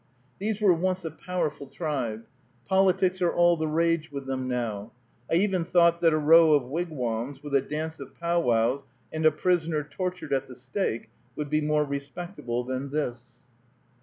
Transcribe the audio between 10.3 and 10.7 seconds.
at the